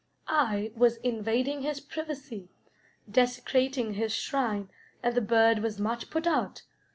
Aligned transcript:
I 0.27 0.71
was 0.75 0.95
invading 0.97 1.61
his 1.61 1.79
privacy, 1.79 2.49
desecrating 3.07 3.93
his 3.93 4.11
shrine, 4.11 4.71
and 5.03 5.13
the 5.13 5.21
bird 5.21 5.59
was 5.59 5.79
much 5.79 6.09
put 6.09 6.25
out. 6.25 6.63